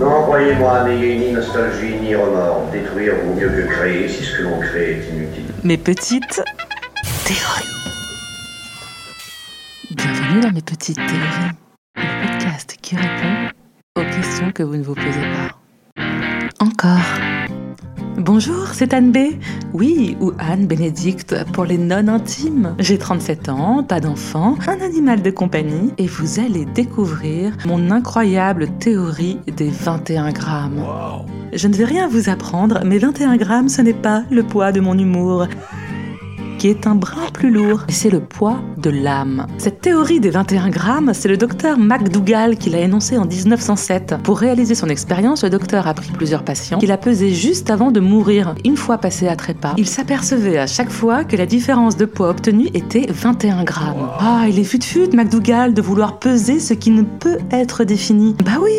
[0.00, 2.70] Non, croyez-moi, n'ayez ni nostalgie ni remords.
[2.72, 5.44] Détruire vaut mieux que créer si ce que l'on crée est inutile.
[5.62, 6.42] Mes petites
[7.26, 7.68] théories.
[9.90, 11.52] Bienvenue dans mes petites théories.
[11.96, 13.50] Le podcast qui répond
[13.96, 16.02] aux questions que vous ne vous posez pas.
[16.60, 17.39] Encore.
[18.32, 19.34] Bonjour, c'est Anne B.
[19.72, 22.76] Oui, ou Anne Bénédicte pour les non-intimes.
[22.78, 28.68] J'ai 37 ans, pas d'enfant, un animal de compagnie et vous allez découvrir mon incroyable
[28.78, 30.86] théorie des 21 grammes.
[31.52, 34.78] Je ne vais rien vous apprendre, mais 21 grammes, ce n'est pas le poids de
[34.78, 35.48] mon humour
[36.60, 39.46] qui est un brin plus lourd, et c'est le poids de l'âme.
[39.56, 44.16] Cette théorie des 21 grammes, c'est le docteur McDougall qui l'a énoncée en 1907.
[44.22, 47.90] Pour réaliser son expérience, le docteur a pris plusieurs patients qu'il a pesés juste avant
[47.90, 48.54] de mourir.
[48.62, 52.28] Une fois passé à trépas, il s'apercevait à chaque fois que la différence de poids
[52.28, 54.10] obtenue était 21 grammes.
[54.18, 58.36] Ah, il est fut-fut, McDougall, de vouloir peser ce qui ne peut être défini.
[58.44, 58.74] Bah oui,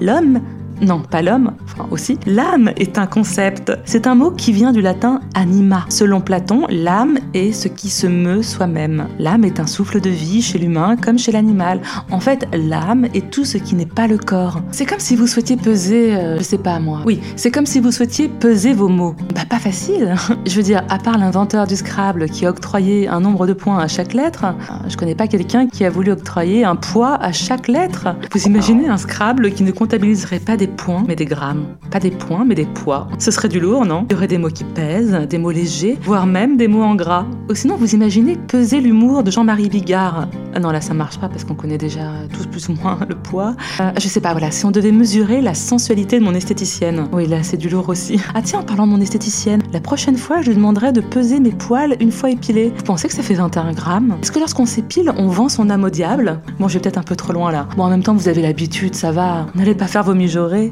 [0.00, 0.40] l'homme
[0.82, 2.18] non, pas l'homme, enfin aussi.
[2.26, 3.72] L'âme est un concept.
[3.84, 5.86] C'est un mot qui vient du latin anima.
[5.88, 9.06] Selon Platon, l'âme est ce qui se meut soi-même.
[9.18, 11.80] L'âme est un souffle de vie chez l'humain comme chez l'animal.
[12.10, 14.60] En fait, l'âme est tout ce qui n'est pas le corps.
[14.70, 17.00] C'est comme si vous souhaitiez peser, euh, je sais pas moi.
[17.06, 19.14] Oui, c'est comme si vous souhaitiez peser vos mots.
[19.34, 20.14] Bah pas facile.
[20.46, 23.78] je veux dire, à part l'inventeur du Scrabble qui a octroyé un nombre de points
[23.78, 24.46] à chaque lettre,
[24.88, 28.08] je connais pas quelqu'un qui a voulu octroyer un poids à chaque lettre.
[28.32, 31.66] Vous imaginez un Scrabble qui ne comptabiliserait pas des points, mais des grammes.
[31.90, 33.08] Pas des points, mais des poids.
[33.18, 34.06] Ce serait du lourd, non?
[34.08, 36.94] Il y aurait des mots qui pèsent, des mots légers, voire même des mots en
[36.94, 37.26] gras.
[37.50, 40.28] Ou sinon, vous imaginez peser l'humour de Jean-Marie Bigard.
[40.54, 42.00] Ah non, là, ça marche pas parce qu'on connaît déjà
[42.32, 43.54] tous plus ou moins le poids.
[43.80, 47.08] Euh, je sais pas, voilà, si on devait mesurer la sensualité de mon esthéticienne.
[47.12, 48.20] Oui, là, c'est du lourd aussi.
[48.34, 51.40] Ah tiens, en parlant de mon esthéticienne, la prochaine fois, je lui demanderai de peser
[51.40, 52.72] mes poils une fois épilés.
[52.76, 54.16] Vous pensez que ça fait 21 grammes?
[54.22, 56.40] Est-ce que lorsqu'on s'épile, on vend son âme au diable?
[56.58, 57.68] Bon, je vais peut-être un peu trop loin là.
[57.76, 59.46] Bon, en même temps, vous avez l'habitude, ça va.
[59.54, 60.14] N'allez pas faire vos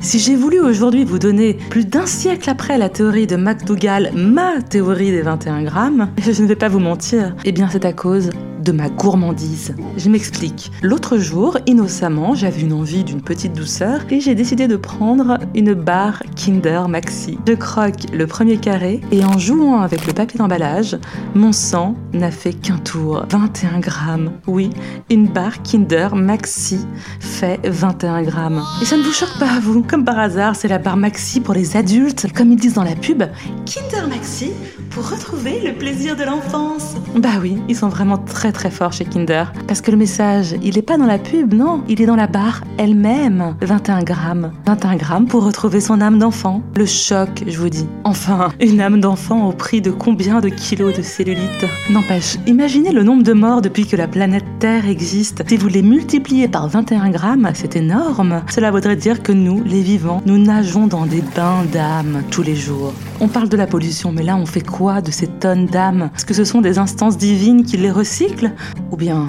[0.00, 4.60] si j'ai voulu aujourd'hui vous donner, plus d'un siècle après la théorie de McDougall, ma
[4.62, 8.30] théorie des 21 grammes, je ne vais pas vous mentir, eh bien c'est à cause
[8.64, 9.74] de ma gourmandise.
[9.96, 10.72] Je m'explique.
[10.82, 15.74] L'autre jour, innocemment, j'avais une envie d'une petite douceur et j'ai décidé de prendre une
[15.74, 17.38] barre Kinder Maxi.
[17.46, 20.96] Je croque le premier carré et en jouant avec le papier d'emballage,
[21.34, 23.26] mon sang n'a fait qu'un tour.
[23.30, 24.32] 21 grammes.
[24.46, 24.70] Oui,
[25.10, 26.78] une barre Kinder Maxi
[27.20, 28.62] fait 21 grammes.
[28.80, 29.82] Et ça ne vous choque pas vous?
[29.82, 32.32] Comme par hasard, c'est la barre Maxi pour les adultes.
[32.32, 33.24] Comme ils disent dans la pub,
[33.66, 34.52] Kinder Maxi
[34.90, 36.94] pour retrouver le plaisir de l'enfance.
[37.16, 39.52] Bah oui, ils sont vraiment très très forts chez Kinder.
[39.68, 42.26] Parce que le message, il est pas dans la pub, non, il est dans la
[42.26, 43.54] barre elle-même.
[43.60, 44.52] 21 grammes.
[44.66, 46.62] 21 grammes pour retrouver son âme d'enfant.
[46.76, 47.86] Le choc, je vous dis.
[48.04, 51.66] Enfin, une âme d'enfant au prix de combien de kilos de cellulite?
[51.90, 55.42] N'empêche, imaginez le nombre de morts depuis que la planète Terre existe.
[55.48, 58.42] Si vous les multipliez par 21 grammes, c'est énorme.
[58.48, 62.56] Cela voudrait dire que nous, les vivants, nous nageons dans des bains d'âme tous les
[62.56, 62.92] jours.
[63.20, 66.24] On parle de la pollution, mais là on fait quoi de ces tonnes d'âmes Est-ce
[66.24, 68.43] que ce sont des instances divines qui les recyclent?
[68.90, 69.28] Ou bien...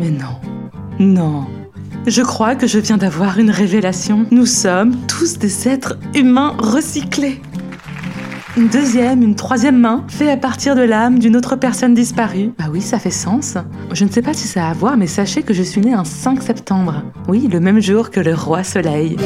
[0.00, 0.36] Mais non.
[0.98, 1.46] Non.
[2.06, 4.26] Je crois que je viens d'avoir une révélation.
[4.30, 7.40] Nous sommes tous des êtres humains recyclés.
[8.56, 12.52] Une deuxième, une troisième main, fait à partir de l'âme d'une autre personne disparue.
[12.58, 13.56] Bah oui, ça fait sens.
[13.92, 15.94] Je ne sais pas si ça a à voir, mais sachez que je suis née
[15.94, 17.04] un 5 septembre.
[17.28, 19.16] Oui, le même jour que le roi soleil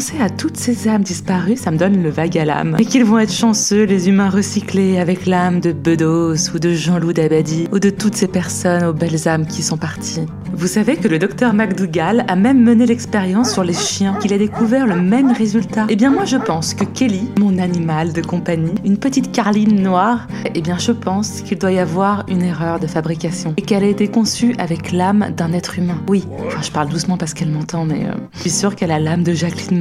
[0.00, 2.74] penser à toutes ces âmes disparues, ça me donne le vague à l'âme.
[2.78, 7.12] Et qu'ils vont être chanceux, les humains recyclés, avec l'âme de Bedos ou de Jean-Loup
[7.12, 10.24] Dabadi, ou de toutes ces personnes aux belles âmes qui sont parties.
[10.52, 14.38] Vous savez que le docteur McDougall a même mené l'expérience sur les chiens, qu'il a
[14.38, 15.86] découvert le même résultat.
[15.88, 20.26] Eh bien moi je pense que Kelly, mon animal de compagnie, une petite carline noire,
[20.54, 23.86] eh bien je pense qu'il doit y avoir une erreur de fabrication et qu'elle a
[23.86, 26.02] été conçue avec l'âme d'un être humain.
[26.08, 28.98] Oui, enfin je parle doucement parce qu'elle m'entend, mais euh, je suis sûre qu'elle a
[28.98, 29.78] l'âme de Jacqueline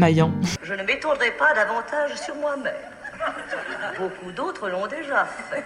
[0.63, 2.73] Je ne m'étendrai pas davantage sur moi-même.
[3.99, 5.63] Beaucoup d'autres l'ont déjà fait.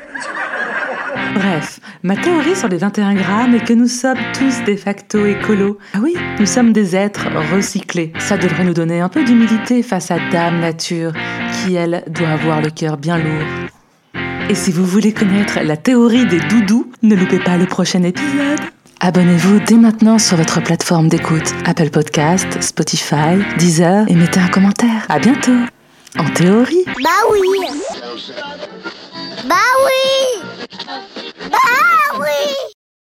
[1.36, 5.78] Bref, ma théorie sur les 21 grammes est que nous sommes tous de facto écolos.
[5.94, 8.12] Ah oui, nous sommes des êtres recyclés.
[8.18, 11.13] Ça devrait nous donner un peu d'humilité face à Dame Nature,
[11.51, 13.45] qui elle doit avoir le cœur bien lourd.
[14.50, 18.60] Et si vous voulez connaître la théorie des doudous, ne loupez pas le prochain épisode.
[19.06, 25.06] Abonnez-vous dès maintenant sur votre plateforme d'écoute Apple Podcast, Spotify, Deezer et mettez un commentaire.
[25.10, 25.52] À bientôt.
[26.18, 26.86] En théorie.
[27.04, 27.42] Bah oui.
[29.46, 30.42] Bah oui.
[31.52, 32.73] Bah oui.